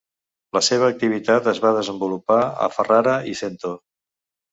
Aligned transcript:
La 0.55 0.59
seva 0.67 0.87
activitat 0.93 1.49
es 1.51 1.59
va 1.65 1.73
desenvolupar 1.75 2.37
a 2.65 2.71
Ferrara 2.79 3.15
i 3.33 3.35
Cento. 3.43 3.75